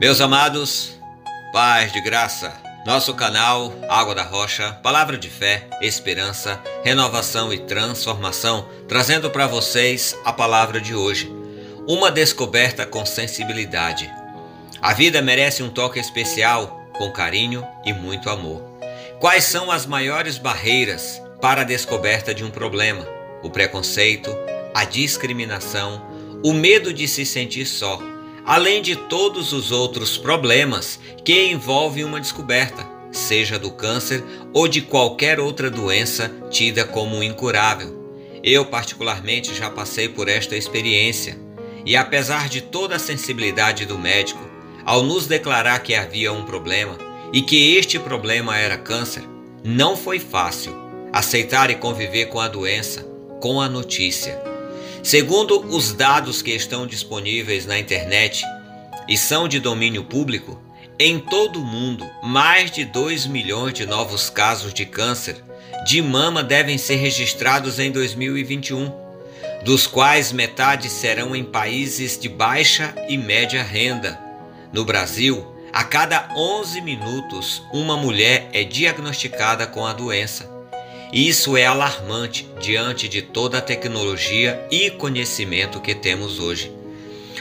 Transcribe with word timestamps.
Meus 0.00 0.20
amados, 0.20 0.96
paz 1.52 1.92
de 1.92 2.00
graça, 2.00 2.54
nosso 2.86 3.12
canal 3.14 3.72
Água 3.88 4.14
da 4.14 4.22
Rocha, 4.22 4.74
palavra 4.74 5.18
de 5.18 5.28
fé, 5.28 5.66
esperança, 5.82 6.62
renovação 6.84 7.52
e 7.52 7.58
transformação, 7.58 8.68
trazendo 8.86 9.28
para 9.28 9.48
vocês 9.48 10.16
a 10.24 10.32
palavra 10.32 10.80
de 10.80 10.94
hoje. 10.94 11.28
Uma 11.84 12.12
descoberta 12.12 12.86
com 12.86 13.04
sensibilidade. 13.04 14.08
A 14.80 14.94
vida 14.94 15.20
merece 15.20 15.64
um 15.64 15.68
toque 15.68 15.98
especial, 15.98 16.88
com 16.92 17.10
carinho 17.10 17.66
e 17.84 17.92
muito 17.92 18.30
amor. 18.30 18.62
Quais 19.18 19.42
são 19.42 19.68
as 19.68 19.84
maiores 19.84 20.38
barreiras 20.38 21.20
para 21.40 21.62
a 21.62 21.64
descoberta 21.64 22.32
de 22.32 22.44
um 22.44 22.50
problema? 22.50 23.04
O 23.42 23.50
preconceito, 23.50 24.30
a 24.72 24.84
discriminação, 24.84 26.00
o 26.44 26.52
medo 26.52 26.94
de 26.94 27.08
se 27.08 27.26
sentir 27.26 27.66
só 27.66 28.00
além 28.48 28.80
de 28.80 28.96
todos 28.96 29.52
os 29.52 29.70
outros 29.70 30.16
problemas 30.16 30.98
que 31.22 31.50
envolvem 31.50 32.02
uma 32.02 32.18
descoberta, 32.18 32.88
seja 33.12 33.58
do 33.58 33.70
câncer 33.70 34.24
ou 34.54 34.66
de 34.66 34.80
qualquer 34.80 35.38
outra 35.38 35.70
doença 35.70 36.32
tida 36.50 36.82
como 36.82 37.22
incurável. 37.22 37.94
Eu, 38.42 38.64
particularmente, 38.64 39.54
já 39.54 39.68
passei 39.68 40.08
por 40.08 40.30
esta 40.30 40.56
experiência 40.56 41.38
e, 41.84 41.94
apesar 41.94 42.48
de 42.48 42.62
toda 42.62 42.96
a 42.96 42.98
sensibilidade 42.98 43.84
do 43.84 43.98
médico, 43.98 44.48
ao 44.82 45.02
nos 45.02 45.26
declarar 45.26 45.80
que 45.80 45.94
havia 45.94 46.32
um 46.32 46.46
problema 46.46 46.96
e 47.34 47.42
que 47.42 47.76
este 47.76 47.98
problema 47.98 48.56
era 48.56 48.78
câncer, 48.78 49.24
não 49.62 49.94
foi 49.94 50.18
fácil 50.18 50.74
aceitar 51.12 51.70
e 51.70 51.74
conviver 51.74 52.26
com 52.26 52.40
a 52.40 52.48
doença, 52.48 53.02
com 53.42 53.60
a 53.60 53.68
notícia. 53.68 54.57
Segundo 55.02 55.60
os 55.74 55.92
dados 55.92 56.42
que 56.42 56.50
estão 56.50 56.86
disponíveis 56.86 57.66
na 57.66 57.78
internet 57.78 58.44
e 59.08 59.16
são 59.16 59.48
de 59.48 59.60
domínio 59.60 60.04
público, 60.04 60.60
em 60.98 61.18
todo 61.18 61.60
o 61.60 61.64
mundo, 61.64 62.04
mais 62.22 62.70
de 62.70 62.84
2 62.84 63.26
milhões 63.26 63.72
de 63.72 63.86
novos 63.86 64.28
casos 64.28 64.74
de 64.74 64.84
câncer 64.84 65.42
de 65.86 66.02
mama 66.02 66.42
devem 66.42 66.76
ser 66.76 66.96
registrados 66.96 67.78
em 67.78 67.90
2021, 67.90 68.92
dos 69.64 69.86
quais 69.86 70.32
metade 70.32 70.90
serão 70.90 71.34
em 71.34 71.44
países 71.44 72.18
de 72.18 72.28
baixa 72.28 72.94
e 73.08 73.16
média 73.16 73.62
renda. 73.62 74.20
No 74.72 74.84
Brasil, 74.84 75.46
a 75.72 75.84
cada 75.84 76.28
11 76.36 76.80
minutos, 76.82 77.62
uma 77.72 77.96
mulher 77.96 78.50
é 78.52 78.64
diagnosticada 78.64 79.66
com 79.66 79.86
a 79.86 79.92
doença. 79.92 80.57
Isso 81.12 81.56
é 81.56 81.64
alarmante 81.64 82.46
diante 82.60 83.08
de 83.08 83.22
toda 83.22 83.58
a 83.58 83.62
tecnologia 83.62 84.66
e 84.70 84.90
conhecimento 84.90 85.80
que 85.80 85.94
temos 85.94 86.38
hoje. 86.38 86.70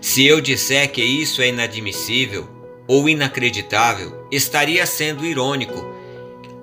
Se 0.00 0.24
eu 0.24 0.40
disser 0.40 0.90
que 0.90 1.02
isso 1.02 1.42
é 1.42 1.48
inadmissível 1.48 2.48
ou 2.88 3.06
inacreditável, 3.06 4.26
estaria 4.30 4.86
sendo 4.86 5.26
irônico 5.26 5.94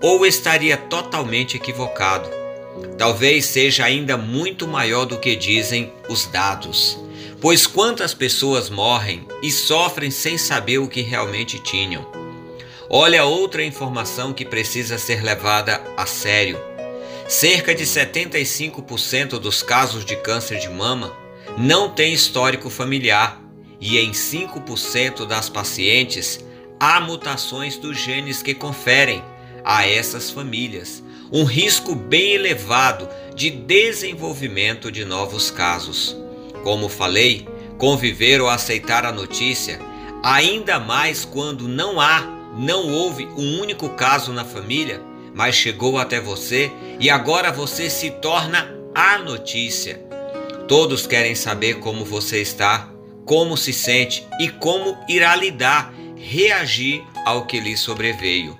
ou 0.01 0.25
estaria 0.25 0.75
totalmente 0.75 1.55
equivocado. 1.55 2.29
Talvez 2.97 3.45
seja 3.45 3.85
ainda 3.85 4.17
muito 4.17 4.67
maior 4.67 5.05
do 5.05 5.19
que 5.19 5.35
dizem 5.35 5.93
os 6.09 6.25
dados, 6.25 6.97
pois 7.39 7.67
quantas 7.67 8.13
pessoas 8.13 8.71
morrem 8.71 9.27
e 9.43 9.51
sofrem 9.51 10.09
sem 10.09 10.35
saber 10.35 10.79
o 10.79 10.87
que 10.87 11.01
realmente 11.01 11.59
tinham. 11.59 12.05
Olha 12.89 13.25
outra 13.25 13.63
informação 13.63 14.33
que 14.33 14.45
precisa 14.45 14.97
ser 14.97 15.21
levada 15.21 15.81
a 15.95 16.05
sério. 16.05 16.57
Cerca 17.27 17.75
de 17.75 17.83
75% 17.83 19.37
dos 19.37 19.61
casos 19.61 20.05
de 20.05 20.15
câncer 20.15 20.59
de 20.59 20.69
mama 20.69 21.11
não 21.57 21.89
tem 21.89 22.13
histórico 22.13 22.69
familiar 22.69 23.41
e 23.81 23.97
em 23.97 24.11
5% 24.11 25.25
das 25.25 25.49
pacientes 25.49 26.39
há 26.79 27.01
mutações 27.01 27.77
dos 27.77 27.97
genes 27.97 28.41
que 28.41 28.53
conferem 28.53 29.21
a 29.65 29.85
essas 29.85 30.31
famílias 30.31 31.03
um 31.29 31.43
risco 31.43 31.93
bem 31.93 32.35
elevado 32.35 33.09
de 33.35 33.49
desenvolvimento 33.49 34.89
de 34.89 35.03
novos 35.03 35.51
casos. 35.51 36.15
Como 36.63 36.87
falei, 36.87 37.45
conviver 37.77 38.39
ou 38.39 38.47
aceitar 38.47 39.05
a 39.05 39.11
notícia, 39.11 39.81
ainda 40.23 40.79
mais 40.79 41.25
quando 41.25 41.67
não 41.67 41.99
há, 41.99 42.21
não 42.57 42.87
houve 42.87 43.25
um 43.25 43.59
único 43.59 43.89
caso 43.89 44.31
na 44.31 44.45
família, 44.45 45.01
mas 45.37 45.55
chegou 45.55 45.99
até 45.99 46.19
você 46.19 46.71
e 46.99 47.11
agora 47.11 47.51
você 47.51 47.91
se 47.91 48.09
torna 48.09 48.75
a 48.95 49.19
notícia. 49.19 50.01
Todos 50.67 51.05
querem 51.05 51.35
saber 51.35 51.75
como 51.75 52.03
você 52.03 52.41
está, 52.41 52.89
como 53.23 53.55
se 53.55 53.71
sente 53.71 54.25
e 54.39 54.49
como 54.49 54.97
irá 55.07 55.35
lidar, 55.35 55.93
reagir 56.15 57.03
ao 57.23 57.45
que 57.45 57.59
lhe 57.59 57.77
sobreveio. 57.77 58.57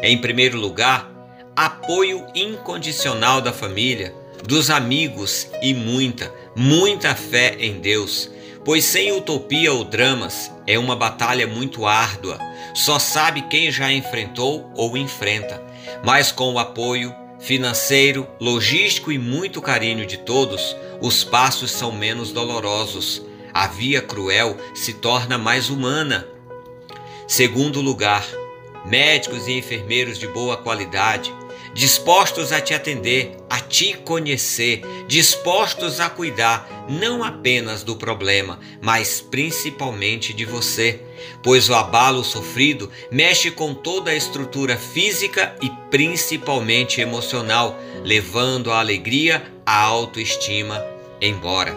Em 0.00 0.20
primeiro 0.20 0.56
lugar, 0.56 1.10
apoio 1.56 2.24
incondicional 2.36 3.40
da 3.40 3.52
família, 3.52 4.14
dos 4.44 4.70
amigos 4.70 5.48
e 5.60 5.74
muita, 5.74 6.32
muita 6.54 7.16
fé 7.16 7.56
em 7.58 7.80
Deus, 7.80 8.30
pois 8.68 8.84
sem 8.84 9.12
utopia 9.12 9.72
ou 9.72 9.82
dramas 9.82 10.52
é 10.66 10.78
uma 10.78 10.94
batalha 10.94 11.46
muito 11.46 11.86
árdua 11.86 12.38
só 12.74 12.98
sabe 12.98 13.40
quem 13.48 13.72
já 13.72 13.90
enfrentou 13.90 14.70
ou 14.76 14.94
enfrenta, 14.94 15.64
mas 16.04 16.30
com 16.30 16.52
o 16.52 16.58
apoio 16.58 17.14
financeiro, 17.40 18.28
logístico 18.38 19.10
e 19.10 19.18
muito 19.18 19.62
carinho 19.62 20.04
de 20.04 20.18
todos, 20.18 20.76
os 21.00 21.24
passos 21.24 21.70
são 21.70 21.90
menos 21.90 22.30
dolorosos. 22.30 23.22
A 23.54 23.68
via 23.68 24.02
cruel 24.02 24.54
se 24.74 24.92
torna 24.92 25.38
mais 25.38 25.70
humana. 25.70 26.28
Segundo 27.26 27.80
lugar, 27.80 28.26
médicos 28.84 29.48
e 29.48 29.52
enfermeiros 29.52 30.18
de 30.18 30.28
boa 30.28 30.58
qualidade 30.58 31.32
dispostos 31.72 32.52
a 32.52 32.60
te 32.60 32.74
atender, 32.74 33.36
te 33.68 33.94
conhecer, 33.94 34.82
dispostos 35.06 36.00
a 36.00 36.08
cuidar 36.08 36.86
não 36.88 37.22
apenas 37.22 37.82
do 37.82 37.96
problema, 37.96 38.58
mas 38.80 39.20
principalmente 39.20 40.32
de 40.32 40.44
você, 40.44 41.00
pois 41.42 41.68
o 41.68 41.74
abalo 41.74 42.24
sofrido 42.24 42.90
mexe 43.10 43.50
com 43.50 43.74
toda 43.74 44.10
a 44.10 44.16
estrutura 44.16 44.76
física 44.76 45.54
e 45.62 45.70
principalmente 45.90 47.00
emocional, 47.00 47.78
levando 48.04 48.72
a 48.72 48.80
alegria, 48.80 49.52
a 49.66 49.82
autoestima 49.82 50.82
embora. 51.20 51.76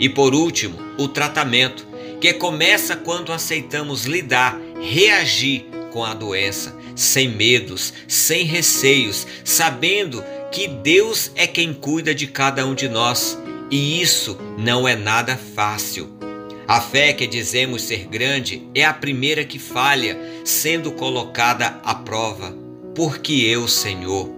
E 0.00 0.08
por 0.08 0.34
último, 0.34 0.78
o 0.98 1.08
tratamento, 1.08 1.86
que 2.20 2.32
começa 2.32 2.96
quando 2.96 3.32
aceitamos 3.32 4.04
lidar, 4.04 4.58
reagir 4.80 5.66
com 5.92 6.04
a 6.04 6.14
doença, 6.14 6.76
sem 6.94 7.28
medos, 7.28 7.94
sem 8.08 8.44
receios, 8.44 9.26
sabendo 9.44 10.22
que 10.50 10.66
Deus 10.66 11.30
é 11.34 11.46
quem 11.46 11.72
cuida 11.72 12.14
de 12.14 12.26
cada 12.26 12.66
um 12.66 12.74
de 12.74 12.88
nós, 12.88 13.38
e 13.70 14.00
isso 14.00 14.38
não 14.56 14.88
é 14.88 14.96
nada 14.96 15.36
fácil. 15.36 16.18
A 16.66 16.80
fé 16.80 17.12
que 17.12 17.26
dizemos 17.26 17.82
ser 17.82 18.06
grande 18.06 18.68
é 18.74 18.84
a 18.84 18.92
primeira 18.92 19.44
que 19.44 19.58
falha, 19.58 20.18
sendo 20.44 20.92
colocada 20.92 21.80
à 21.82 21.94
prova. 21.94 22.54
Porque 22.94 23.32
eu, 23.32 23.66
Senhor? 23.66 24.28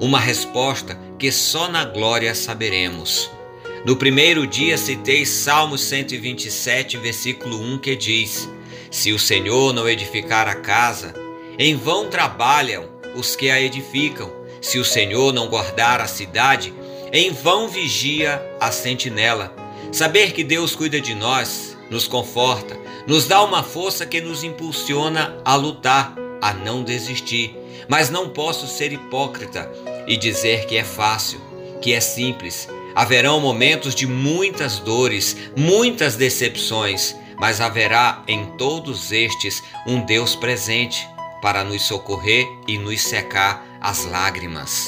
Uma 0.00 0.18
resposta 0.18 0.98
que 1.18 1.30
só 1.30 1.68
na 1.68 1.84
glória 1.84 2.34
saberemos. 2.34 3.30
No 3.84 3.96
primeiro 3.96 4.46
dia 4.48 4.76
citei 4.76 5.24
Salmos 5.24 5.80
127, 5.82 6.96
versículo 6.96 7.60
1, 7.60 7.78
que 7.78 7.94
diz: 7.94 8.48
Se 8.90 9.12
o 9.12 9.18
Senhor 9.18 9.72
não 9.72 9.88
edificar 9.88 10.48
a 10.48 10.56
casa, 10.56 11.14
em 11.56 11.76
vão 11.76 12.10
trabalham 12.10 12.88
os 13.14 13.36
que 13.36 13.48
a 13.48 13.60
edificam. 13.60 14.30
Se 14.60 14.78
o 14.78 14.84
Senhor 14.84 15.32
não 15.32 15.48
guardar 15.48 16.00
a 16.00 16.06
cidade, 16.06 16.72
em 17.12 17.32
vão 17.32 17.68
vigia 17.68 18.42
a 18.60 18.70
sentinela. 18.70 19.54
Saber 19.92 20.32
que 20.32 20.44
Deus 20.44 20.74
cuida 20.74 21.00
de 21.00 21.14
nós 21.14 21.76
nos 21.90 22.08
conforta, 22.08 22.76
nos 23.06 23.26
dá 23.26 23.42
uma 23.42 23.62
força 23.62 24.04
que 24.04 24.20
nos 24.20 24.42
impulsiona 24.42 25.38
a 25.44 25.54
lutar, 25.54 26.14
a 26.40 26.52
não 26.52 26.82
desistir. 26.82 27.56
Mas 27.88 28.10
não 28.10 28.28
posso 28.28 28.66
ser 28.66 28.92
hipócrita 28.92 29.70
e 30.06 30.16
dizer 30.16 30.66
que 30.66 30.76
é 30.76 30.84
fácil, 30.84 31.40
que 31.80 31.92
é 31.92 32.00
simples. 32.00 32.68
Haverão 32.94 33.38
momentos 33.40 33.94
de 33.94 34.06
muitas 34.06 34.78
dores, 34.78 35.36
muitas 35.56 36.16
decepções, 36.16 37.14
mas 37.38 37.60
haverá 37.60 38.22
em 38.26 38.46
todos 38.56 39.12
estes 39.12 39.62
um 39.86 40.00
Deus 40.00 40.34
presente 40.34 41.06
para 41.42 41.62
nos 41.62 41.82
socorrer 41.82 42.46
e 42.66 42.78
nos 42.78 43.02
secar 43.02 43.65
as 43.80 44.04
lágrimas. 44.04 44.86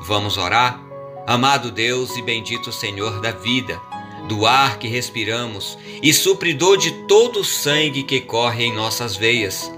Vamos 0.00 0.36
orar? 0.36 0.80
Amado 1.26 1.70
Deus 1.70 2.16
e 2.16 2.22
bendito 2.22 2.72
Senhor 2.72 3.20
da 3.20 3.32
vida, 3.32 3.80
do 4.28 4.46
ar 4.46 4.78
que 4.78 4.88
respiramos 4.88 5.78
e 6.02 6.12
supridor 6.12 6.78
de 6.78 6.90
todo 7.06 7.40
o 7.40 7.44
sangue 7.44 8.02
que 8.02 8.20
corre 8.20 8.64
em 8.64 8.74
nossas 8.74 9.16
veias, 9.16 9.70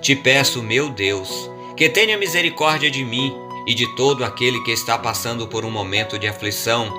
te 0.00 0.16
peço, 0.16 0.62
meu 0.62 0.90
Deus, 0.90 1.50
que 1.76 1.88
tenha 1.88 2.18
misericórdia 2.18 2.90
de 2.90 3.04
mim 3.04 3.32
e 3.66 3.74
de 3.74 3.86
todo 3.94 4.24
aquele 4.24 4.60
que 4.62 4.70
está 4.70 4.98
passando 4.98 5.46
por 5.46 5.64
um 5.64 5.70
momento 5.70 6.18
de 6.18 6.26
aflição, 6.26 6.92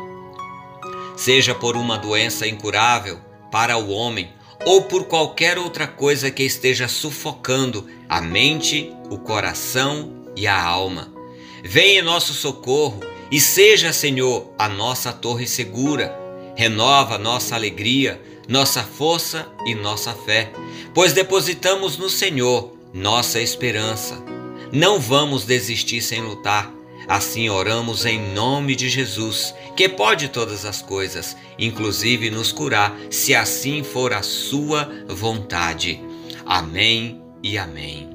seja 1.16 1.56
por 1.56 1.76
uma 1.76 1.98
doença 1.98 2.48
incurável 2.48 3.20
para 3.52 3.78
o 3.78 3.90
homem 3.90 4.30
ou 4.66 4.84
por 4.84 5.06
qualquer 5.06 5.58
outra 5.58 5.88
coisa 5.88 6.32
que 6.32 6.44
esteja 6.44 6.88
sufocando 6.88 7.88
a 8.10 8.22
mente, 8.22 8.92
o 9.10 9.18
coração 9.18 10.17
e 10.38 10.46
a 10.46 10.62
alma. 10.62 11.12
Venha 11.64 12.00
em 12.00 12.04
nosso 12.04 12.34
socorro 12.34 13.02
e 13.32 13.42
seja, 13.42 13.92
Senhor, 13.92 14.54
a 14.58 14.70
nossa 14.70 15.12
torre 15.12 15.48
segura. 15.48 16.16
Renova 16.56 17.18
nossa 17.18 17.56
alegria, 17.56 18.22
nossa 18.48 18.84
força 18.84 19.48
e 19.66 19.76
nossa 19.76 20.14
fé, 20.14 20.52
pois 20.94 21.12
depositamos 21.12 21.98
no 21.98 22.10
Senhor 22.10 22.78
nossa 22.94 23.42
esperança. 23.42 24.24
Não 24.72 25.00
vamos 25.00 25.44
desistir 25.44 26.02
sem 26.02 26.22
lutar. 26.22 26.74
Assim 27.08 27.50
oramos 27.50 28.06
em 28.06 28.34
nome 28.34 28.76
de 28.76 28.90
Jesus, 28.90 29.54
que 29.78 29.88
pode 29.88 30.28
todas 30.28 30.66
as 30.66 30.82
coisas, 30.82 31.38
inclusive 31.58 32.30
nos 32.30 32.52
curar, 32.52 32.98
se 33.10 33.34
assim 33.34 33.82
for 33.82 34.12
a 34.14 34.22
sua 34.22 34.90
vontade. 35.08 36.02
Amém 36.46 37.22
e 37.42 37.58
amém. 37.58 38.10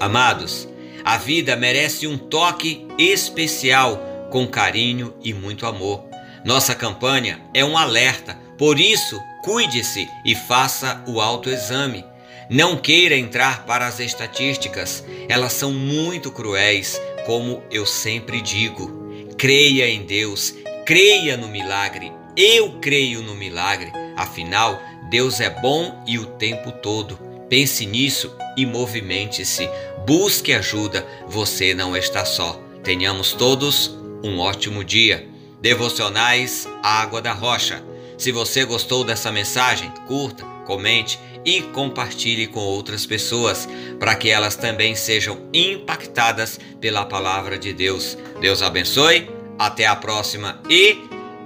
Amados, 0.00 0.66
a 1.04 1.18
vida 1.18 1.54
merece 1.54 2.06
um 2.06 2.16
toque 2.16 2.86
especial, 2.98 4.28
com 4.30 4.46
carinho 4.46 5.14
e 5.22 5.34
muito 5.34 5.66
amor. 5.66 6.02
Nossa 6.44 6.74
campanha 6.74 7.40
é 7.52 7.64
um 7.64 7.76
alerta, 7.76 8.38
por 8.56 8.80
isso, 8.80 9.20
cuide-se 9.42 10.08
e 10.24 10.34
faça 10.34 11.04
o 11.06 11.20
autoexame. 11.20 12.04
Não 12.48 12.76
queira 12.76 13.16
entrar 13.16 13.66
para 13.66 13.86
as 13.86 14.00
estatísticas, 14.00 15.04
elas 15.28 15.52
são 15.52 15.72
muito 15.72 16.30
cruéis, 16.30 17.00
como 17.26 17.62
eu 17.70 17.84
sempre 17.84 18.40
digo. 18.40 19.04
Creia 19.36 19.88
em 19.88 20.06
Deus, 20.06 20.54
creia 20.86 21.36
no 21.36 21.48
milagre. 21.48 22.12
Eu 22.36 22.80
creio 22.80 23.22
no 23.22 23.34
milagre, 23.34 23.92
afinal, 24.16 24.80
Deus 25.10 25.40
é 25.40 25.50
bom 25.50 26.02
e 26.06 26.18
o 26.18 26.26
tempo 26.26 26.72
todo. 26.72 27.18
Pense 27.48 27.84
nisso 27.86 28.34
e 28.56 28.64
movimente-se. 28.66 29.68
Busque 30.06 30.52
ajuda, 30.52 31.06
você 31.26 31.74
não 31.74 31.96
está 31.96 32.24
só. 32.24 32.60
Tenhamos 32.82 33.32
todos 33.32 33.96
um 34.22 34.38
ótimo 34.38 34.84
dia. 34.84 35.28
Devocionais 35.60 36.68
Água 36.82 37.22
da 37.22 37.32
Rocha. 37.32 37.82
Se 38.18 38.30
você 38.30 38.64
gostou 38.64 39.04
dessa 39.04 39.32
mensagem, 39.32 39.90
curta, 40.06 40.44
comente 40.66 41.18
e 41.44 41.60
compartilhe 41.60 42.46
com 42.46 42.60
outras 42.60 43.04
pessoas, 43.04 43.68
para 43.98 44.14
que 44.14 44.30
elas 44.30 44.56
também 44.56 44.94
sejam 44.94 45.38
impactadas 45.52 46.58
pela 46.80 47.04
palavra 47.04 47.58
de 47.58 47.72
Deus. 47.72 48.16
Deus 48.40 48.62
abençoe, 48.62 49.28
até 49.58 49.86
a 49.86 49.94
próxima 49.94 50.60
e 50.68 50.98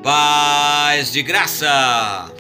paz 0.03 1.13
de 1.13 1.23
graça! 1.23 2.33